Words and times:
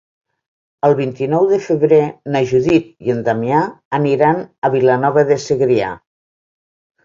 El 0.87 0.95
vint-i-nou 0.99 1.45
de 1.51 1.59
febrer 1.65 1.99
na 2.37 2.41
Judit 2.53 2.89
i 3.09 3.15
en 3.17 3.21
Damià 3.29 3.61
aniran 4.01 4.43
a 4.71 4.75
Vilanova 4.81 5.29
de 5.33 5.41
Segrià. 5.49 5.95